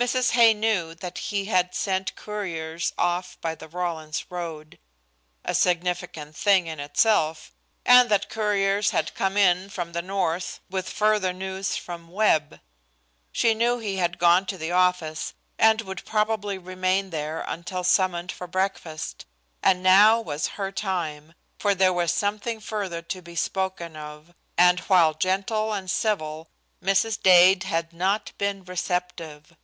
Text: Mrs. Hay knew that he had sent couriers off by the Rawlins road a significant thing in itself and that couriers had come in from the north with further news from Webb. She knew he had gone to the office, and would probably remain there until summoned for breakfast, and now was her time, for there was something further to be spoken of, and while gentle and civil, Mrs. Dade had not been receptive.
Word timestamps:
Mrs. 0.00 0.30
Hay 0.30 0.54
knew 0.54 0.94
that 0.94 1.18
he 1.18 1.44
had 1.44 1.74
sent 1.74 2.16
couriers 2.16 2.90
off 2.96 3.38
by 3.42 3.54
the 3.54 3.68
Rawlins 3.68 4.24
road 4.30 4.78
a 5.44 5.54
significant 5.54 6.34
thing 6.34 6.66
in 6.68 6.80
itself 6.80 7.52
and 7.84 8.08
that 8.08 8.30
couriers 8.30 8.92
had 8.92 9.12
come 9.14 9.36
in 9.36 9.68
from 9.68 9.92
the 9.92 10.00
north 10.00 10.60
with 10.70 10.88
further 10.88 11.34
news 11.34 11.76
from 11.76 12.08
Webb. 12.08 12.60
She 13.30 13.52
knew 13.52 13.78
he 13.78 13.96
had 13.98 14.16
gone 14.18 14.46
to 14.46 14.56
the 14.56 14.72
office, 14.72 15.34
and 15.58 15.82
would 15.82 16.06
probably 16.06 16.56
remain 16.56 17.10
there 17.10 17.44
until 17.46 17.84
summoned 17.84 18.32
for 18.32 18.46
breakfast, 18.46 19.26
and 19.62 19.82
now 19.82 20.18
was 20.18 20.46
her 20.56 20.72
time, 20.72 21.34
for 21.58 21.74
there 21.74 21.92
was 21.92 22.10
something 22.10 22.58
further 22.58 23.02
to 23.02 23.20
be 23.20 23.36
spoken 23.36 23.96
of, 23.96 24.34
and 24.56 24.80
while 24.80 25.12
gentle 25.12 25.74
and 25.74 25.90
civil, 25.90 26.48
Mrs. 26.82 27.22
Dade 27.22 27.64
had 27.64 27.92
not 27.92 28.32
been 28.38 28.64
receptive. 28.64 29.54